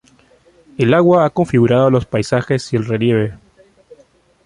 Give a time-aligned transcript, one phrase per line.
[0.79, 3.37] El agua ha configurado los paisajes y el relieve.